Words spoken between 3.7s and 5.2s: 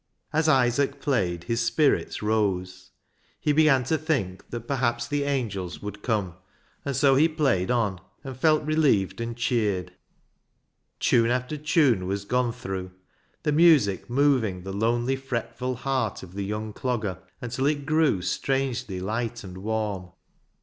to think that perhaps